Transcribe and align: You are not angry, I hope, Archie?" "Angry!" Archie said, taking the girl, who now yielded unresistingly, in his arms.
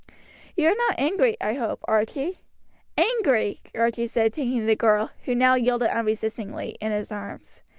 You 0.55 0.67
are 0.67 0.75
not 0.75 0.99
angry, 0.99 1.37
I 1.39 1.53
hope, 1.53 1.81
Archie?" 1.87 2.39
"Angry!" 2.97 3.61
Archie 3.75 4.07
said, 4.07 4.33
taking 4.33 4.65
the 4.65 4.75
girl, 4.75 5.11
who 5.25 5.35
now 5.35 5.53
yielded 5.53 5.95
unresistingly, 5.95 6.69
in 6.81 6.91
his 6.91 7.11
arms. 7.11 7.61